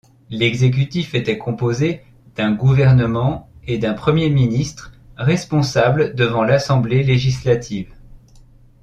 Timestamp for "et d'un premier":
3.67-4.31